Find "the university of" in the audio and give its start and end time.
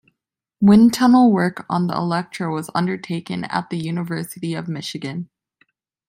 3.69-4.67